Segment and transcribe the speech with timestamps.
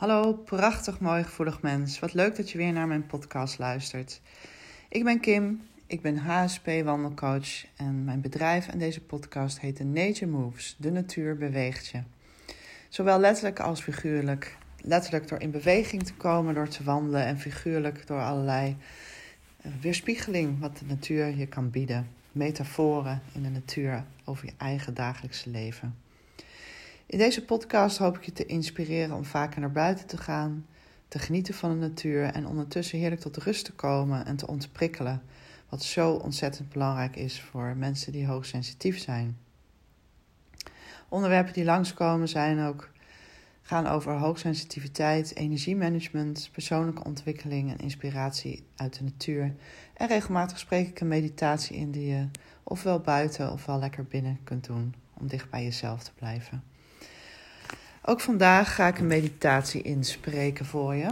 [0.00, 1.98] Hallo, prachtig mooi gevoelig mens.
[1.98, 4.20] Wat leuk dat je weer naar mijn podcast luistert.
[4.88, 9.84] Ik ben Kim, ik ben HSP wandelcoach en mijn bedrijf en deze podcast heet The
[9.84, 10.76] Nature Moves.
[10.78, 12.02] De natuur beweegt je.
[12.88, 14.56] Zowel letterlijk als figuurlijk.
[14.82, 18.76] Letterlijk door in beweging te komen, door te wandelen en figuurlijk door allerlei
[19.56, 22.08] eh, weerspiegeling wat de natuur je kan bieden.
[22.32, 25.94] Metaforen in de natuur over je eigen dagelijkse leven.
[27.10, 30.66] In deze podcast hoop ik je te inspireren om vaker naar buiten te gaan,
[31.08, 35.22] te genieten van de natuur en ondertussen heerlijk tot rust te komen en te ontprikkelen,
[35.68, 39.38] wat zo ontzettend belangrijk is voor mensen die hoogsensitief zijn.
[41.08, 42.90] Onderwerpen die langskomen zijn ook
[43.62, 49.54] gaan over hoogsensitiviteit, energiemanagement, persoonlijke ontwikkeling en inspiratie uit de natuur.
[49.94, 52.28] En regelmatig spreek ik een meditatie in die je
[52.62, 56.69] ofwel buiten ofwel lekker binnen kunt doen om dicht bij jezelf te blijven.
[58.04, 61.06] Ook vandaag ga ik een meditatie inspreken voor je.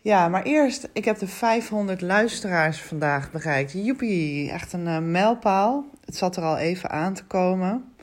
[0.00, 3.72] Ja, maar eerst, ik heb de 500 luisteraars vandaag bereikt.
[3.72, 5.84] Joepie, echt een uh, mijlpaal.
[6.04, 7.94] Het zat er al even aan te komen.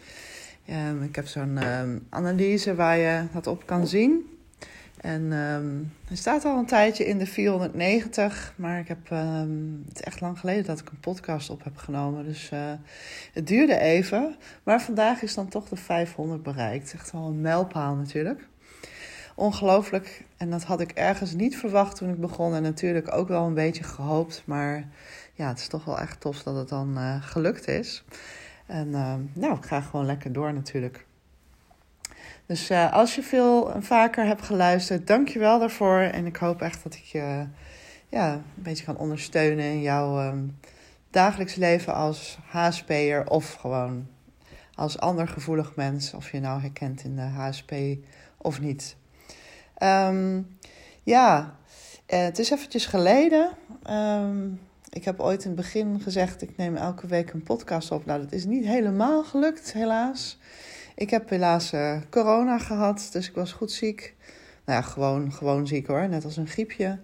[0.69, 4.30] Um, ik heb zo'n um, analyse waar je dat op kan zien.
[5.01, 10.01] En um, hij staat al een tijdje in de 490, maar ik heb, um, het
[10.01, 12.25] echt lang geleden dat ik een podcast op heb genomen.
[12.25, 12.59] Dus uh,
[13.33, 14.35] het duurde even.
[14.63, 16.93] Maar vandaag is dan toch de 500 bereikt.
[16.93, 18.47] Echt wel een mijlpaal natuurlijk.
[19.35, 20.25] Ongelooflijk.
[20.37, 22.55] En dat had ik ergens niet verwacht toen ik begon.
[22.55, 24.41] En natuurlijk ook wel een beetje gehoopt.
[24.45, 24.87] Maar
[25.33, 28.03] ja, het is toch wel echt tof dat het dan uh, gelukt is.
[28.65, 31.05] En uh, nou, ik ga gewoon lekker door natuurlijk.
[32.51, 35.99] Dus uh, als je veel en vaker hebt geluisterd, dank je wel daarvoor.
[35.99, 37.47] En ik hoop echt dat ik je
[38.09, 40.57] ja, een beetje kan ondersteunen in jouw um,
[41.09, 44.07] dagelijks leven als HSP'er of gewoon
[44.75, 46.13] als ander gevoelig mens.
[46.13, 47.73] Of je nou herkent in de HSP
[48.37, 48.95] of niet.
[49.83, 50.57] Um,
[51.03, 51.55] ja,
[52.13, 53.51] uh, het is eventjes geleden.
[53.89, 58.05] Um, ik heb ooit in het begin gezegd, ik neem elke week een podcast op.
[58.05, 60.39] Nou, dat is niet helemaal gelukt, helaas.
[60.95, 64.15] Ik heb helaas uh, corona gehad, dus ik was goed ziek.
[64.65, 66.99] Nou ja, gewoon, gewoon ziek hoor, net als een griepje.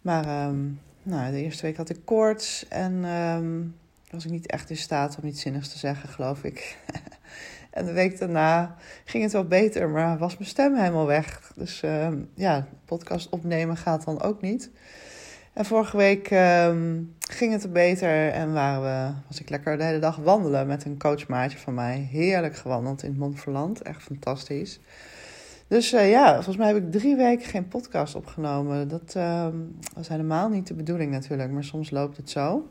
[0.00, 3.76] Maar um, nou, de eerste week had ik koorts en um,
[4.10, 6.78] was ik niet echt in staat om iets zinnigs te zeggen, geloof ik.
[7.70, 11.52] en de week daarna ging het wel beter, maar was mijn stem helemaal weg.
[11.56, 14.70] Dus um, ja, podcast opnemen gaat dan ook niet.
[15.52, 19.84] En vorige week um, ging het er beter en waren we, was ik lekker de
[19.84, 22.08] hele dag wandelen met een coachmaatje van mij.
[22.10, 24.80] Heerlijk gewandeld in het Montferland, echt fantastisch.
[25.68, 28.88] Dus uh, ja, volgens mij heb ik drie weken geen podcast opgenomen.
[28.88, 29.46] Dat uh,
[29.94, 32.70] was helemaal niet de bedoeling natuurlijk, maar soms loopt het zo.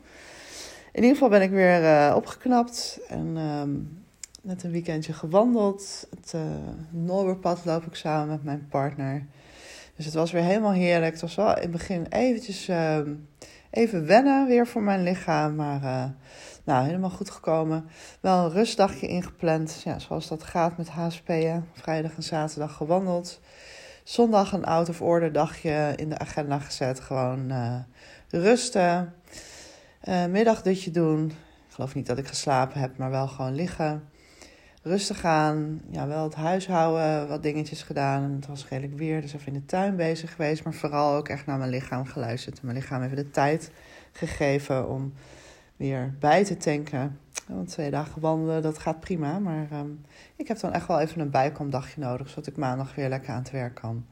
[0.91, 4.03] In ieder geval ben ik weer uh, opgeknapt en um,
[4.41, 6.07] net een weekendje gewandeld.
[6.15, 6.41] Het uh,
[7.63, 9.25] loop ik samen met mijn partner.
[9.97, 11.11] Dus het was weer helemaal heerlijk.
[11.11, 12.97] Het was wel in het begin eventjes uh,
[13.71, 15.55] even wennen weer voor mijn lichaam.
[15.55, 16.03] Maar uh,
[16.63, 17.89] nou, helemaal goed gekomen.
[18.19, 19.81] Wel een rustdagje ingepland.
[19.83, 21.67] Ja, zoals dat gaat met HSP'en.
[21.73, 23.39] Vrijdag en zaterdag gewandeld.
[24.03, 26.99] Zondag een out of order dagje in de agenda gezet.
[26.99, 27.79] Gewoon uh,
[28.29, 29.13] rusten.
[30.29, 31.25] middagdutje doen.
[31.67, 34.09] Ik geloof niet dat ik geslapen heb, maar wel gewoon liggen
[34.87, 35.81] rustig aan.
[35.89, 38.23] Ja, wel het huishouden, wat dingetjes gedaan.
[38.23, 40.63] En het was redelijk weer, dus even in de tuin bezig geweest.
[40.63, 42.63] Maar vooral ook echt naar mijn lichaam geluisterd.
[42.63, 43.71] Mijn lichaam even de tijd
[44.11, 45.13] gegeven om
[45.75, 47.19] weer bij te tanken.
[47.47, 49.39] Want twee dagen wandelen, dat gaat prima.
[49.39, 50.01] Maar um,
[50.35, 53.39] ik heb dan echt wel even een bijkomdagje nodig, zodat ik maandag weer lekker aan
[53.39, 54.05] het werk kan.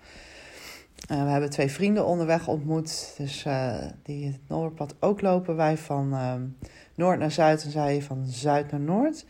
[1.11, 3.13] Uh, we hebben twee vrienden onderweg ontmoet.
[3.17, 5.55] Dus uh, die het Noorderpad ook lopen.
[5.55, 6.57] Wij van um,
[6.95, 9.25] noord naar zuid en zij van zuid naar noord.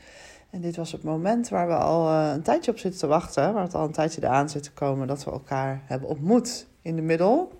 [0.55, 3.53] En dit was het moment waar we al uh, een tijdje op zitten te wachten.
[3.53, 6.95] Waar het al een tijdje eraan zit te komen dat we elkaar hebben ontmoet in
[6.95, 7.59] de middel.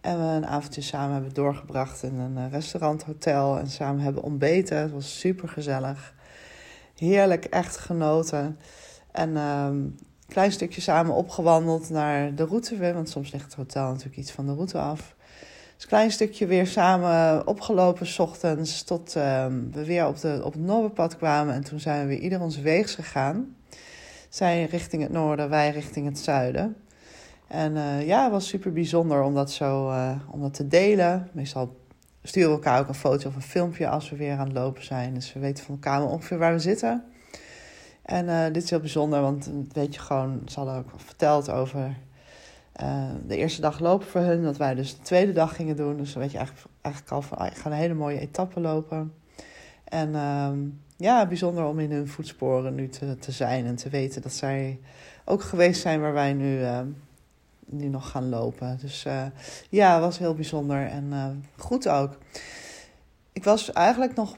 [0.00, 3.58] En we een avondje samen hebben doorgebracht in een restaurant, hotel.
[3.58, 4.78] En samen hebben ontbeten.
[4.78, 6.14] Het was super gezellig.
[6.96, 8.58] Heerlijk, echt genoten.
[9.12, 9.98] En een
[10.28, 12.94] klein stukje samen opgewandeld naar de route weer.
[12.94, 15.14] Want soms ligt het hotel natuurlijk iets van de route af.
[15.80, 20.40] Dus een klein stukje weer samen opgelopen, s ochtends, tot um, we weer op, de,
[20.44, 21.54] op het Noorderpad kwamen.
[21.54, 23.56] En toen zijn we weer ieder ons weegs gegaan.
[24.28, 26.76] Zij richting het noorden, wij richting het zuiden.
[27.46, 31.28] En uh, ja, het was super bijzonder om dat zo uh, om dat te delen.
[31.32, 31.76] Meestal
[32.22, 34.84] sturen we elkaar ook een foto of een filmpje als we weer aan het lopen
[34.84, 35.14] zijn.
[35.14, 37.04] Dus we weten van elkaar ongeveer waar we zitten.
[38.02, 41.96] En uh, dit is heel bijzonder, want weet je gewoon, ze hadden ook verteld over
[42.82, 45.96] uh, de eerste dag lopen voor hun, dat wij dus de tweede dag gingen doen.
[45.96, 48.60] Dus dan weet je eigenlijk, eigenlijk al van, ah, ik ga een hele mooie etappe
[48.60, 49.14] lopen.
[49.84, 50.50] En uh,
[50.96, 54.80] ja, bijzonder om in hun voetsporen nu te, te zijn en te weten dat zij
[55.24, 56.80] ook geweest zijn waar wij nu uh,
[57.66, 58.78] nu nog gaan lopen.
[58.80, 59.26] Dus uh,
[59.68, 62.18] ja, was heel bijzonder en goed ook.
[63.32, 64.36] Ik was eigenlijk nog,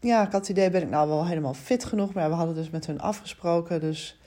[0.00, 2.12] ja, ik had het idee, ben ik nou wel helemaal fit genoeg.
[2.12, 4.18] Maar we hadden dus met hun afgesproken, dus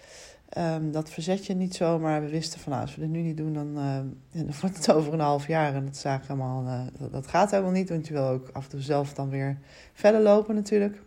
[0.57, 2.21] um, dat verzet je niet zomaar.
[2.21, 3.73] We wisten van, nou, als we dit nu niet doen, dan,
[4.33, 5.73] dan wordt het over een half jaar.
[5.73, 8.69] En dat eigenlijk helemaal, dat, dat, gaat helemaal niet, want je wil ook af en
[8.69, 9.57] toe zelf dan weer
[9.93, 11.01] verder lopen natuurlijk.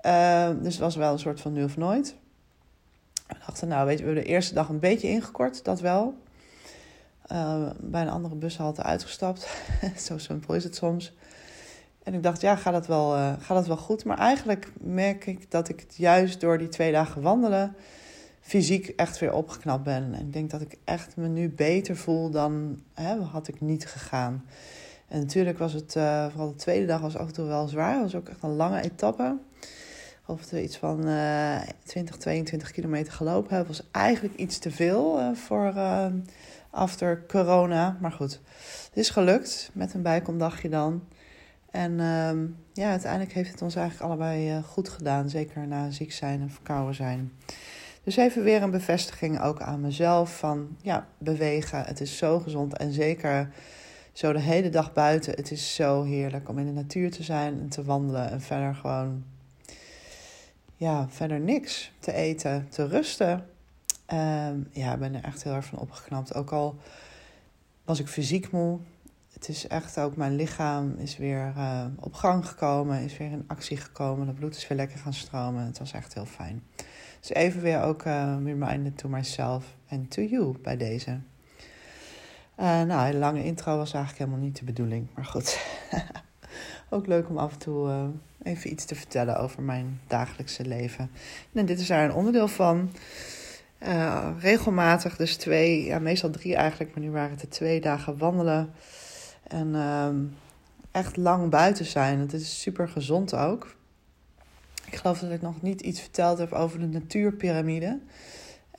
[0.00, 2.16] Ehm, dus het was wel een soort van nu of nooit.
[3.26, 6.14] We dachten, nou weet je, we hebben de eerste dag een beetje ingekort, dat wel.
[7.32, 9.48] Uh, bij een andere bushalte uitgestapt.
[10.06, 11.12] Zo simpel is het soms.
[12.02, 14.04] En ik dacht, ja, gaat dat, wel, uh, gaat dat wel goed?
[14.04, 17.76] Maar eigenlijk merk ik dat ik het juist door die twee dagen wandelen...
[18.46, 20.14] fysiek echt weer opgeknapt ben.
[20.14, 23.86] En ik denk dat ik echt me nu beter voel dan hè, had ik niet
[23.86, 24.44] gegaan.
[25.08, 27.92] En natuurlijk was het, uh, vooral de tweede dag was af en toe wel zwaar.
[27.92, 29.36] Het was ook echt een lange etappe
[30.26, 33.76] of we iets van uh, 20, 22 kilometer gelopen hebben.
[33.76, 36.06] was eigenlijk iets te veel uh, voor uh,
[36.70, 37.96] after corona.
[38.00, 38.40] Maar goed,
[38.88, 41.02] het is gelukt met een bijkomdagje dan.
[41.70, 45.30] En ehm, ja, uiteindelijk heeft het ons eigenlijk allebei eh, goed gedaan.
[45.30, 47.32] Zeker na ziek zijn en verkouden zijn.
[48.06, 51.84] Dus even weer een bevestiging ook aan mezelf van ja, bewegen.
[51.84, 53.50] Het is zo gezond en zeker
[54.12, 55.34] zo de hele dag buiten.
[55.34, 58.74] Het is zo heerlijk om in de natuur te zijn en te wandelen en verder
[58.74, 59.24] gewoon
[60.76, 63.46] ja, verder niks te eten, te rusten.
[64.06, 66.34] Ehm, ja, ik ben er echt heel erg van opgeknapt.
[66.34, 66.78] Ook al
[67.84, 68.78] was ik fysiek moe.
[69.32, 73.44] Het is echt ook mijn lichaam is weer uh, op gang gekomen, is weer in
[73.46, 74.26] actie gekomen.
[74.26, 75.64] Het bloed is weer lekker gaan stromen.
[75.64, 76.62] Het was echt heel fijn.
[77.26, 81.10] Dus even weer ook uh, reminder to myself and to you bij deze.
[82.60, 85.58] Uh, nou, een lange intro was eigenlijk helemaal niet de bedoeling, maar goed.
[86.90, 88.10] ook leuk om af en toe
[88.42, 91.10] even iets te vertellen over mijn dagelijkse leven.
[91.52, 92.90] En dit is daar een onderdeel van.
[94.38, 98.70] Regelmatig, dus twee, ja, meestal drie eigenlijk, maar nu waren het er twee dagen wandelen.
[99.42, 100.08] En uh,
[100.90, 102.18] echt lang buiten zijn.
[102.18, 103.76] Het is super gezond ook.
[104.86, 107.98] Ik geloof dat ik nog niet iets verteld heb over de natuurpyramide.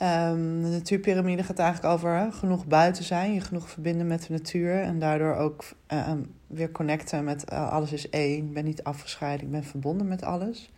[0.01, 4.81] Um, de natuurpyramide gaat eigenlijk over genoeg buiten zijn, je genoeg verbinden met de natuur
[4.81, 5.63] en daardoor ook
[5.93, 6.11] uh,
[6.47, 8.45] weer connecten met uh, alles is één.
[8.45, 10.71] Ik ben niet afgescheiden, ik ben verbonden met alles.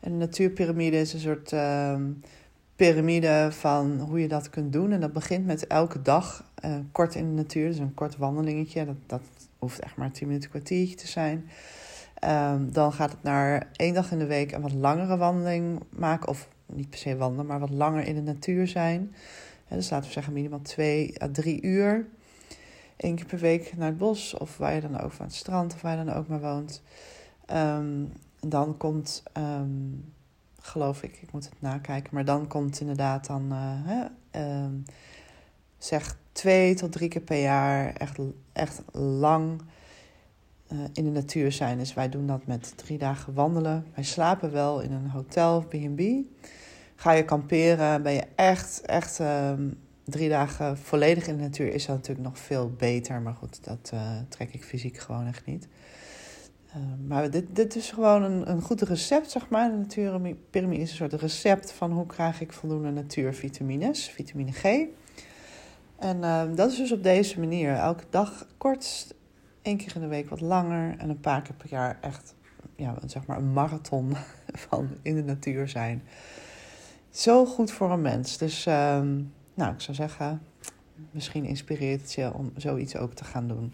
[0.00, 1.96] En de natuurpyramide is een soort uh,
[2.76, 4.92] piramide van hoe je dat kunt doen.
[4.92, 8.84] En dat begint met elke dag uh, kort in de natuur, dus een kort wandelingetje.
[8.84, 9.22] Dat, dat
[9.58, 11.48] hoeft echt maar tien minuten kwartiertje te zijn.
[12.24, 16.28] Um, dan gaat het naar één dag in de week een wat langere wandeling maken
[16.28, 19.14] of niet per se wandelen, maar wat langer in de natuur zijn.
[19.68, 22.06] dus laten we zeggen minimaal twee à drie uur.
[22.96, 25.74] Eén keer per week naar het bos of waar je dan ook van het strand
[25.74, 26.82] of waar je dan ook maar woont.
[27.52, 30.12] Um, dan komt, um,
[30.60, 33.52] geloof ik, ik moet het nakijken, maar dan komt inderdaad dan,
[34.36, 34.84] um,
[35.78, 38.18] zeg twee tot drie keer per jaar echt,
[38.52, 39.60] echt lang
[40.92, 41.78] in de natuur zijn.
[41.78, 43.86] Dus wij doen dat met drie dagen wandelen.
[43.94, 46.00] Wij slapen wel in een hotel of B&B.
[46.96, 51.74] Ga je kamperen, ben je echt, echt um, drie dagen volledig in de natuur...
[51.74, 53.20] is dat natuurlijk nog veel beter.
[53.22, 55.68] Maar goed, dat uh, trek ik fysiek gewoon echt niet.
[56.68, 59.70] Uh, maar dit, dit is gewoon een, een goed recept, zeg maar.
[59.70, 64.64] De natuurpyramide is een soort recept van hoe krijg ik voldoende natuurvitamines, vitamine G.
[65.98, 67.74] En uh, dat is dus op deze manier.
[67.74, 69.14] Elke dag kort
[69.66, 72.34] één keer in de week wat langer en een paar keer per jaar echt
[72.76, 74.12] ja, zeg maar een marathon
[74.68, 76.02] van in de natuur zijn.
[77.10, 78.38] Zo goed voor een mens.
[78.38, 80.42] Dus um, nou, ik zou zeggen,
[81.10, 83.72] misschien inspireert het je om zoiets ook te gaan doen.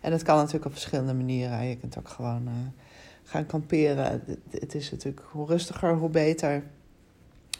[0.00, 1.66] En dat kan natuurlijk op verschillende manieren.
[1.66, 2.52] Je kunt ook gewoon uh,
[3.22, 4.22] gaan kamperen.
[4.50, 6.62] Het, is natuurlijk hoe rustiger, hoe beter.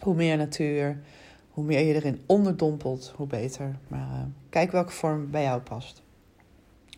[0.01, 1.03] Hoe meer natuur,
[1.51, 3.77] hoe meer je erin onderdompelt, hoe beter.
[3.89, 6.04] Maar uh, kijk welke vorm bij jou past.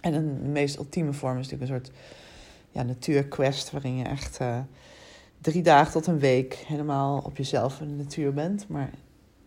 [0.07, 1.99] En een meest ultieme vorm is natuurlijk een soort
[2.71, 4.59] ja, natuurquest, waarin je echt uh,
[5.41, 8.69] drie dagen tot een week helemaal op jezelf in de natuur bent.
[8.69, 8.91] Maar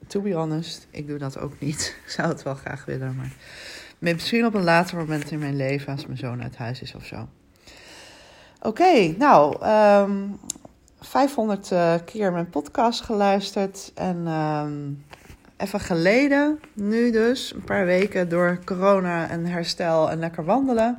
[0.08, 1.96] to be honest, ik doe dat ook niet.
[2.06, 3.34] Ik zou het wel graag willen, maar
[3.98, 7.06] misschien op een later moment in mijn leven als mijn zoon uit huis is of
[7.06, 7.28] zo.
[8.62, 9.66] Oké, nou,
[10.02, 10.40] um,
[11.00, 15.06] 500 uh, keer mijn podcast geluisterd en um,
[15.60, 20.98] even geleden, nu dus, een paar weken door corona en herstel en lekker wandelen.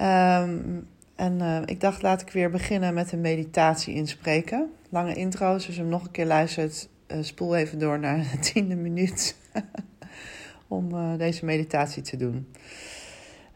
[0.00, 4.70] Um, en uh, ik dacht, laat ik weer beginnen met een meditatie inspreken.
[4.88, 8.18] Lange intro, dus als je hem nog een keer luistert, uh, spoel even door naar
[8.18, 9.36] de tiende minuut
[10.68, 12.52] om uh, deze meditatie te doen.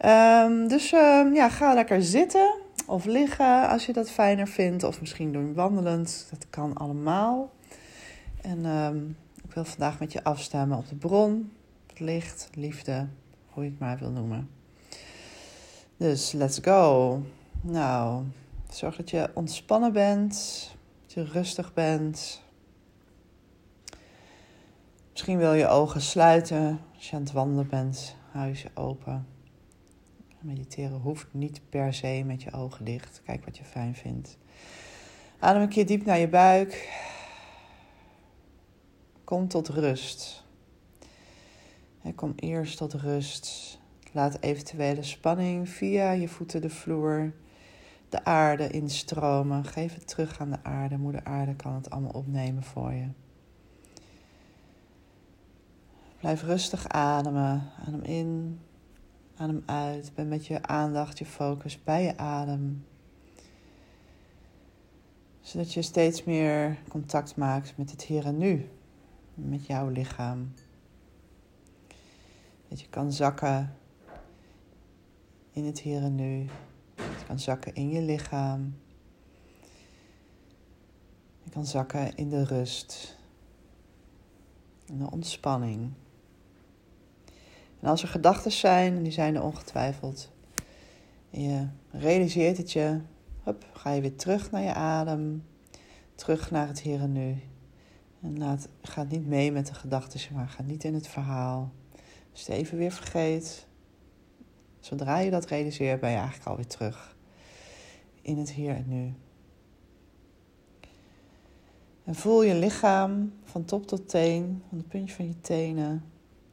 [0.05, 2.55] Um, dus uh, ja, ga lekker zitten
[2.87, 4.83] of liggen als je dat fijner vindt.
[4.83, 7.51] Of misschien doen wandelend, dat kan allemaal.
[8.43, 8.65] En
[9.51, 11.53] ik wil vandaag met je afstemmen op de bron,
[11.87, 13.09] het licht, liefde,
[13.49, 14.51] hoe je het maar wil noemen.
[15.97, 17.23] Dus let's go.
[17.61, 18.25] Nou,
[18.69, 20.35] zorg dat je ontspannen bent,
[21.03, 22.43] dat je rustig bent.
[25.11, 28.17] Misschien wil je ogen sluiten als je aan het wandelen bent.
[28.33, 29.27] Hou open.
[30.41, 33.23] Mediteren hoeft niet per se met je ogen dicht.
[33.25, 34.39] Kijk wat je fijn vindt.
[35.39, 36.89] Adem een keer diep naar je buik.
[39.31, 40.45] Kom tot rust.
[42.15, 43.79] kom eerst tot rust.
[44.13, 47.33] Laat eventuele spanning via je voeten, de vloer,
[48.09, 49.65] de aarde instromen.
[49.65, 50.97] Geef het terug aan de aarde.
[50.97, 53.07] Moeder aarde kan het allemaal opnemen voor je.
[56.21, 57.71] Blijf rustig ademen.
[57.87, 58.61] Adem in,
[59.37, 60.13] adem uit.
[60.15, 62.87] Ben met je aandacht, je focus bij je adem.
[65.41, 68.69] Zodat je steeds meer contact maakt met het hier en nu.
[69.43, 70.53] Met jouw lichaam.
[72.69, 73.77] Dat je kan zakken
[75.51, 76.49] in het hier en nu.
[76.97, 78.75] Je kan zakken in je lichaam.
[81.43, 83.19] Je kan zakken in de rust.
[84.87, 85.93] En de ontspanning.
[87.81, 90.31] En als er gedachten zijn, en die zijn er ongetwijfeld,
[91.31, 93.01] en je realiseert het je,
[93.43, 95.45] hop, ga je weer terug naar je adem,
[96.15, 97.50] terug naar het hier en nu.
[98.23, 101.73] En laat, ga niet mee met de gedachten, maar ga niet in het verhaal.
[102.33, 103.67] Als je het even weer vergeet,
[104.81, 107.17] zodra je dat realiseert, ben je eigenlijk alweer terug
[108.23, 109.15] in het hier en nu.
[112.05, 116.05] En voel je lichaam van top tot teen, van het puntje van je tenen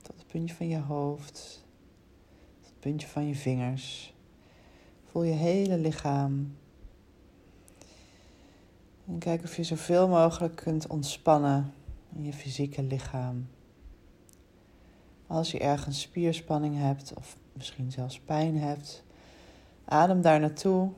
[0.01, 1.65] tot het puntje van je hoofd,
[2.59, 4.15] tot het puntje van je vingers.
[5.05, 6.55] Voel je hele lichaam.
[9.07, 11.73] En kijk of je zoveel mogelijk kunt ontspannen
[12.15, 13.47] in je fysieke lichaam.
[15.27, 19.03] Als je ergens spierspanning hebt of misschien zelfs pijn hebt,
[19.85, 20.91] adem daar naartoe.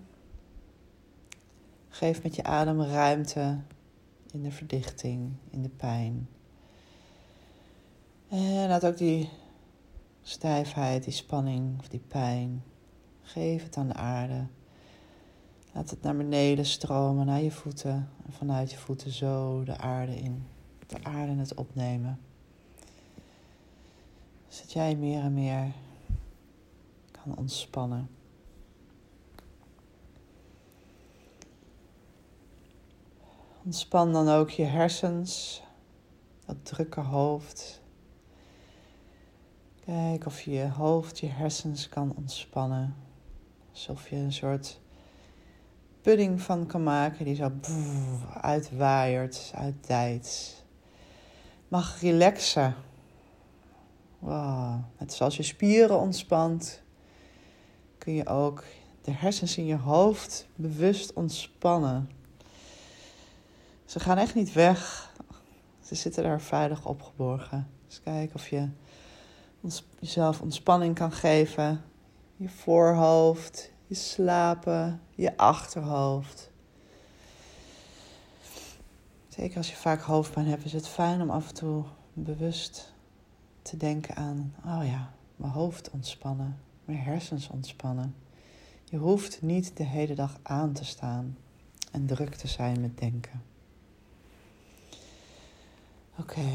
[1.89, 3.57] Geef met je adem ruimte
[4.31, 6.29] in de verdichting, in de pijn.
[8.27, 9.29] En laat ook die
[10.21, 12.63] stijfheid, die spanning of die pijn.
[13.21, 14.47] Geef het aan de aarde.
[15.71, 18.09] Laat het naar beneden stromen, naar je voeten.
[18.25, 20.47] En vanuit je voeten zo de aarde in.
[20.87, 22.19] De aarde het opnemen.
[24.47, 25.71] Zodat jij meer en meer
[27.11, 28.09] kan ontspannen.
[33.63, 35.61] Ontspan dan ook je hersens,
[36.45, 37.81] dat drukke hoofd.
[39.85, 42.95] Kijk of je je hoofd, je hersens kan ontspannen.
[43.71, 44.79] Alsof je een soort
[46.01, 47.51] pudding van kan maken die zo
[48.41, 50.63] uitwaaiert, uitdijt.
[51.67, 52.75] Mag relaxen.
[54.19, 54.75] Wow.
[54.97, 56.81] Net zoals je spieren ontspant,
[57.97, 58.63] kun je ook
[59.01, 62.09] de hersens in je hoofd bewust ontspannen.
[63.85, 65.11] Ze gaan echt niet weg.
[65.83, 67.69] Ze zitten daar veilig opgeborgen.
[67.87, 68.69] Dus kijk of je
[69.99, 71.81] jezelf ontspanning kan geven.
[72.35, 76.51] Je voorhoofd, je slapen, je achterhoofd.
[79.27, 82.93] Zeker als je vaak hoofdpijn hebt, is het fijn om af en toe bewust
[83.61, 88.15] te denken aan: oh ja, mijn hoofd ontspannen, mijn hersens ontspannen.
[88.83, 91.37] Je hoeft niet de hele dag aan te staan
[91.91, 93.43] en druk te zijn met denken.
[96.17, 96.49] Oké.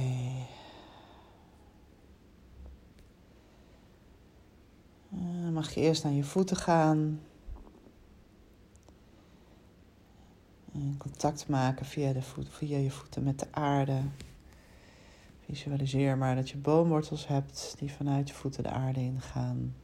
[5.18, 7.20] Dan mag je eerst naar je voeten gaan.
[10.72, 14.02] En contact maken via, de voet, via je voeten met de aarde.
[15.40, 19.74] Visualiseer maar dat je boomwortels hebt die vanuit je voeten de aarde ingaan.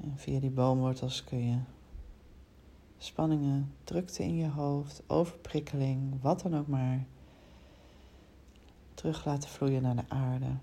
[0.00, 1.58] En via die boomwortels kun je
[2.98, 7.06] spanningen, drukte in je hoofd, overprikkeling, wat dan ook maar,
[8.94, 10.56] terug laten vloeien naar de aarde.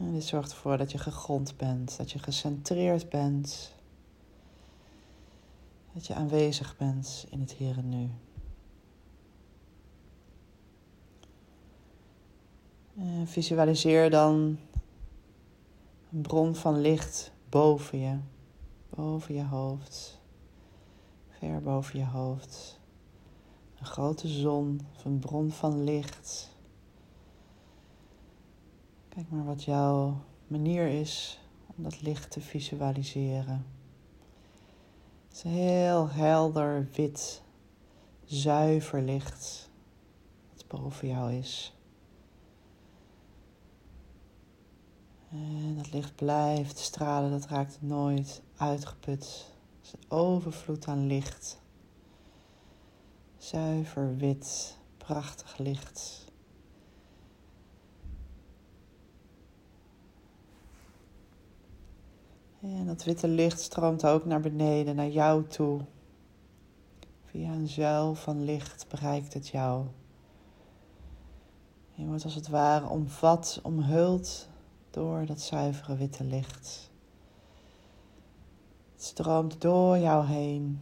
[0.00, 3.74] En dit zorgt ervoor dat je gegrond bent, dat je gecentreerd bent,
[5.92, 8.10] dat je aanwezig bent in het hier en nu.
[13.24, 14.58] Visualiseer dan
[16.12, 18.18] een bron van licht boven je,
[18.88, 20.20] boven je hoofd,
[21.28, 22.78] ver boven je hoofd.
[23.78, 26.50] Een grote zon of een bron van licht
[29.20, 31.40] Kijk maar wat jouw manier is
[31.76, 33.66] om dat licht te visualiseren.
[35.28, 37.42] Het is heel helder, wit,
[38.24, 39.70] zuiver licht.
[40.52, 41.74] Het boven jou is.
[45.30, 49.46] En dat licht blijft stralen, dat raakt nooit uitgeput.
[49.78, 51.60] Het is een overvloed aan licht.
[53.38, 56.29] Zuiver wit, prachtig licht.
[62.60, 65.80] En dat witte licht stroomt ook naar beneden, naar jou toe.
[67.24, 69.86] Via een zuil van licht bereikt het jou.
[71.94, 74.48] Je wordt als het ware omvat, omhuld
[74.90, 76.90] door dat zuivere witte licht.
[78.92, 80.80] Het stroomt door jou heen.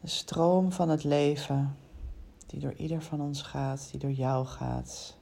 [0.00, 1.76] De stroom van het leven
[2.46, 5.16] die door ieder van ons gaat, die door jou gaat,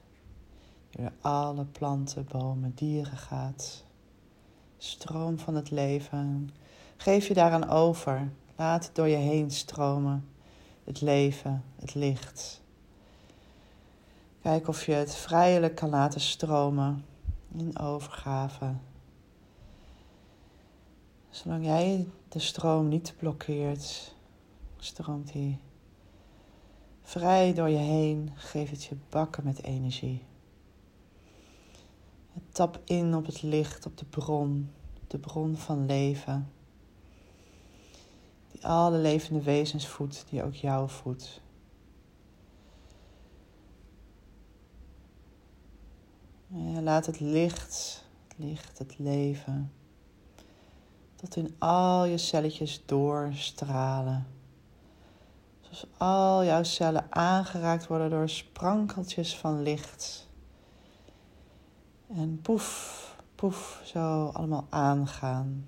[0.89, 3.83] door alle planten, bomen, dieren gaat.
[4.77, 6.49] Stroom van het leven.
[6.97, 8.31] Geef je daaraan over.
[8.55, 10.27] Laat het door je heen stromen.
[10.83, 12.61] Het leven, het licht.
[14.41, 17.05] Kijk of je het vrijelijk kan laten stromen
[17.55, 18.73] in overgave.
[21.29, 24.15] Zolang jij de stroom niet blokkeert,
[24.77, 25.59] stroomt hij
[27.01, 28.31] vrij door je heen.
[28.35, 30.28] Geef het je bakken met energie.
[32.51, 34.71] Tap in op het licht, op de bron,
[35.07, 36.51] de bron van leven.
[38.51, 41.41] Die alle levende wezens voedt, die ook jou voedt.
[46.81, 49.71] Laat het licht, het licht, het leven,
[51.15, 54.27] tot in al je celletjes doorstralen.
[55.61, 60.28] Zoals al jouw cellen aangeraakt worden door sprankeltjes van licht.
[62.13, 65.65] En poef, poef, zo allemaal aangaan.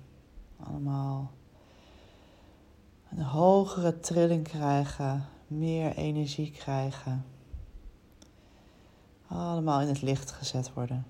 [0.56, 1.30] Allemaal
[3.10, 7.24] een hogere trilling krijgen, meer energie krijgen
[9.36, 11.06] allemaal in het licht gezet worden.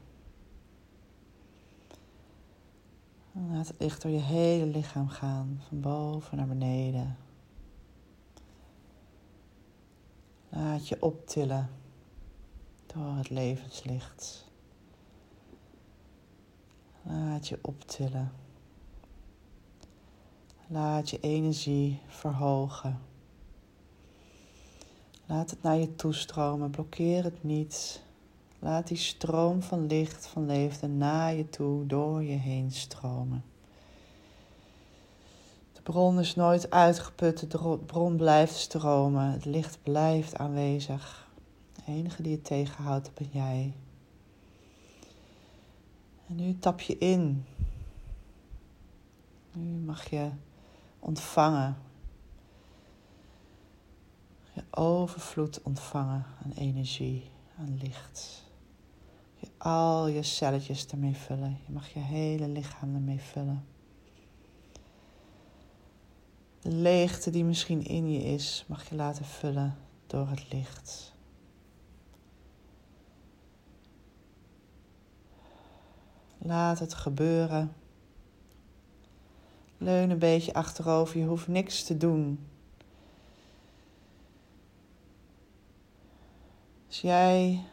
[3.32, 7.16] laat het licht door je hele lichaam gaan, van boven naar beneden.
[10.48, 11.70] Laat je optillen
[12.86, 14.50] door het levenslicht.
[17.42, 18.32] Laat je optillen.
[20.66, 23.00] Laat je energie verhogen.
[25.26, 26.70] Laat het naar je toestromen.
[26.70, 28.02] Blokkeer het niet.
[28.58, 33.44] Laat die stroom van licht, van leven naar je toe, door je heen stromen.
[35.72, 41.28] De bron is nooit uitgeput, de bron blijft stromen, het licht blijft aanwezig.
[41.72, 43.74] De enige die het tegenhoudt, ben jij.
[46.32, 47.44] En nu tap je in.
[49.52, 50.30] Nu mag je
[50.98, 51.76] ontvangen.
[54.52, 58.42] Je overvloed ontvangen aan energie, aan licht
[59.42, 61.58] je al je celletjes ermee vullen.
[61.66, 63.64] Je mag je hele lichaam ermee vullen.
[66.60, 71.11] De leegte die misschien in je is, mag je laten vullen door het licht.
[76.44, 77.72] Laat het gebeuren.
[79.78, 82.46] Leun een beetje achterover, je hoeft niks te doen.
[86.86, 87.64] Als jij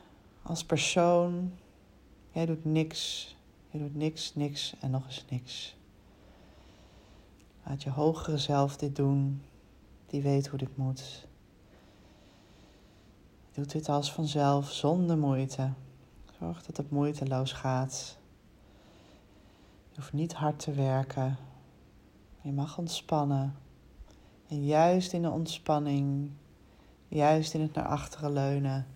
[0.42, 1.54] als persoon.
[2.32, 3.36] Jij doet niks.
[3.72, 5.76] Je doet niks, niks en nog eens niks.
[7.66, 9.42] Laat je hogere zelf dit doen.
[10.08, 11.28] Die weet hoe dit moet.
[13.52, 15.70] Doet dit als vanzelf, zonder moeite.
[16.40, 18.19] Zorg dat het moeiteloos gaat.
[20.00, 21.38] Hoeft niet hard te werken.
[22.42, 23.56] Je mag ontspannen.
[24.48, 26.32] En juist in de ontspanning,
[27.08, 28.88] juist in het naar achteren leunen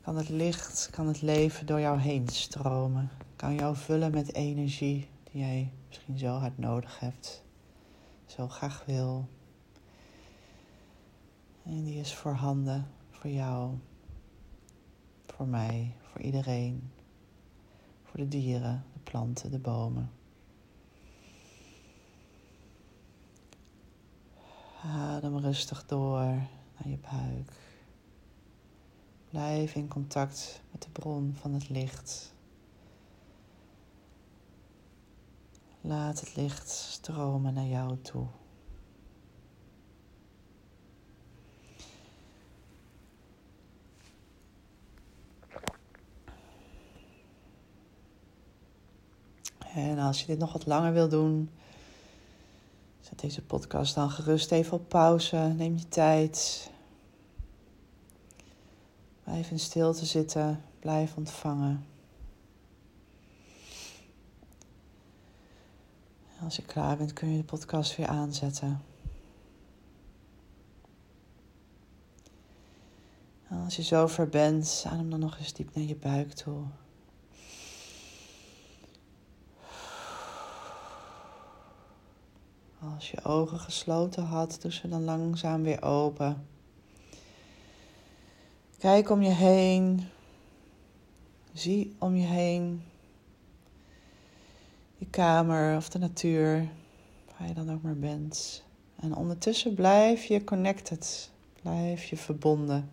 [0.00, 3.10] kan het licht, kan het leven door jou heen stromen.
[3.36, 7.42] Kan jou vullen met energie die jij misschien zo hard nodig hebt.
[8.26, 9.28] Zo graag wil.
[11.62, 13.74] En die is voorhanden voor jou,
[15.26, 16.90] voor mij, voor iedereen.
[18.02, 20.10] Voor de dieren, planten, de bomen.
[24.82, 27.52] Adem rustig door naar je buik.
[29.30, 32.34] Blijf in contact met de bron van het licht.
[35.80, 38.26] Laat het licht stromen naar jou toe.
[49.74, 51.50] En als je dit nog wat langer wil doen,
[53.14, 55.36] het deze podcast dan gerust even op pauze.
[55.36, 56.70] Neem je tijd.
[59.24, 60.62] Blijf in stilte zitten.
[60.78, 61.86] Blijf ontvangen.
[66.40, 68.82] Als je klaar bent, kun je de podcast weer aanzetten.
[73.64, 76.64] als je zover bent, adem dan nog eens diep naar je buik toe.
[82.94, 86.46] Als je ogen gesloten had, doe ze dan langzaam weer open.
[88.78, 90.08] Kijk om je heen.
[91.52, 92.82] Zie om je heen.
[94.96, 96.68] Je kamer of de natuur,
[97.38, 98.62] waar je dan ook maar bent.
[98.96, 101.30] En ondertussen blijf je connected.
[101.62, 102.90] Blijf je verbonden.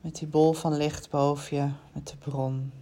[0.00, 2.72] Met die bol van licht boven je, met de bron.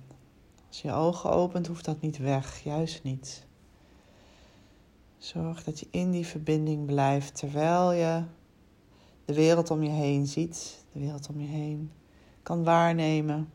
[0.69, 3.49] Als je je ogen opent, hoeft dat niet weg, juist niet.
[5.21, 8.25] Zorg dat je in die verbinding blijft terwijl je
[9.25, 11.93] de wereld om je heen ziet, de wereld om je heen
[12.43, 13.51] kan waarnemen.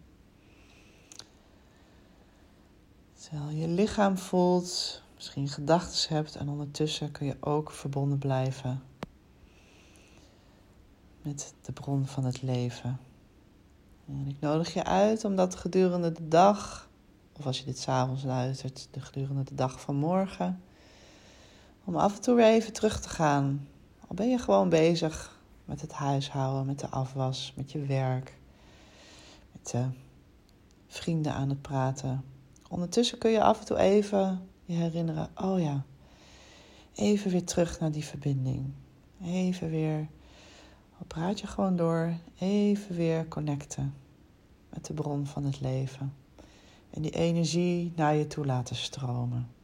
[3.13, 8.83] Terwijl je lichaam voelt, misschien gedachten hebt en ondertussen kun je ook verbonden blijven
[11.21, 12.99] met de bron van het leven.
[14.07, 16.89] En ik nodig je uit om dat gedurende de dag,
[17.37, 20.61] of als je dit s'avonds luistert, de gedurende de dag van morgen,
[21.85, 23.67] om af en toe weer even terug te gaan.
[24.07, 28.37] Al ben je gewoon bezig met het huishouden, met de afwas, met je werk,
[29.51, 29.85] met de
[30.87, 32.23] vrienden aan het praten.
[32.69, 35.83] Ondertussen kun je af en toe even je herinneren: oh ja,
[36.93, 38.73] even weer terug naar die verbinding.
[39.23, 40.07] Even weer,
[40.97, 43.93] al praat je gewoon door, even weer connecten
[44.69, 46.13] met de bron van het leven.
[46.89, 49.54] En die energie naar je toe laten stromen.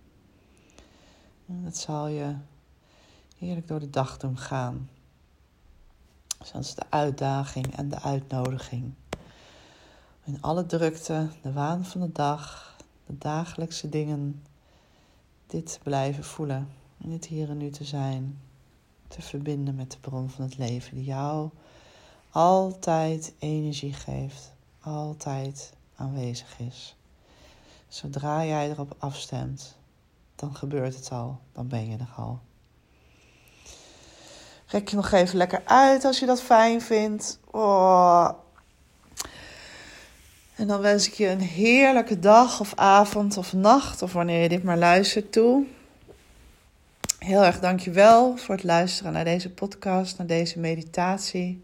[1.54, 2.36] Dat zal je
[3.38, 4.90] heerlijk door de dag doen gaan.
[6.44, 8.94] Zoals de uitdaging en de uitnodiging.
[10.24, 14.44] In alle drukte, de waan van de dag, de dagelijkse dingen,
[15.48, 16.70] dit blijven voelen.
[17.04, 18.40] En dit hier en nu te zijn.
[19.08, 21.50] Te verbinden met de bron van het leven die jou
[22.30, 24.54] altijd energie geeft.
[24.80, 26.96] Altijd aanwezig is.
[27.88, 29.78] Zodra jij erop afstemt,
[30.42, 31.40] dan gebeurt het al.
[31.54, 32.40] Dan ben je er al.
[34.68, 37.40] Rek je nog even lekker uit als je dat fijn vindt.
[37.52, 38.30] Oh.
[40.56, 44.50] En dan wens ik je een heerlijke dag of avond of nacht, of wanneer je
[44.50, 45.66] dit maar luistert toe.
[47.20, 51.64] Heel erg dankjewel voor het luisteren naar deze podcast, naar deze meditatie.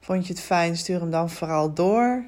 [0.00, 0.76] Vond je het fijn?
[0.76, 2.24] Stuur hem dan vooral door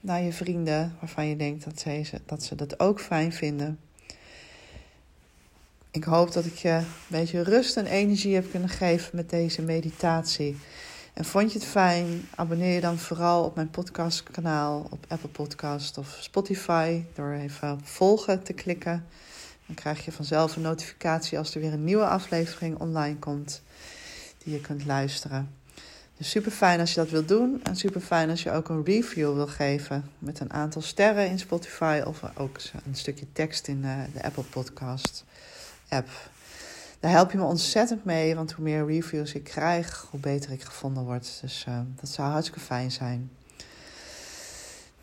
[0.00, 1.84] naar je vrienden waarvan je denkt dat
[2.26, 3.78] dat ze dat ook fijn vinden.
[5.94, 9.62] Ik hoop dat ik je een beetje rust en energie heb kunnen geven met deze
[9.62, 10.56] meditatie.
[11.12, 12.28] En vond je het fijn?
[12.34, 17.86] Abonneer je dan vooral op mijn podcastkanaal op Apple Podcast of Spotify door even op
[17.86, 19.06] volgen te klikken.
[19.66, 23.62] Dan krijg je vanzelf een notificatie als er weer een nieuwe aflevering online komt
[24.38, 25.54] die je kunt luisteren.
[26.16, 27.60] Dus super fijn als je dat wilt doen.
[27.62, 31.38] En super fijn als je ook een review wil geven met een aantal sterren in
[31.38, 35.24] Spotify of ook een stukje tekst in de, de Apple Podcast
[37.00, 40.62] Daar help je me ontzettend mee, want hoe meer reviews ik krijg, hoe beter ik
[40.62, 41.38] gevonden word.
[41.40, 43.30] Dus uh, dat zou hartstikke fijn zijn.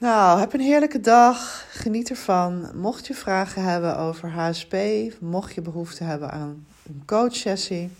[0.01, 1.65] Nou, heb een heerlijke dag.
[1.69, 2.71] Geniet ervan.
[2.75, 4.75] Mocht je vragen hebben over HSP,
[5.19, 7.91] mocht je behoefte hebben aan een coachsessie,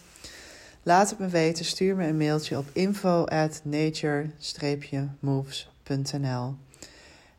[0.83, 1.65] laat het me weten.
[1.65, 6.55] Stuur me een mailtje op info at nature-moves.nl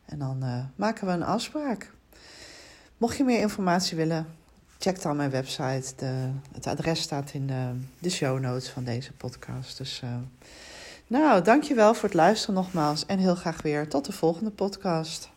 [0.05, 1.91] En dan uh, maken we een afspraak.
[2.97, 4.27] Mocht je meer informatie willen,
[4.83, 5.93] check dan mijn website.
[5.95, 7.51] De, het adres staat in
[7.99, 9.77] de, show notes van deze podcast.
[9.77, 10.09] Dus uh,
[11.07, 13.05] nou, dankjewel voor het luisteren nogmaals.
[13.05, 15.32] En heel graag weer tot de volgende podcast.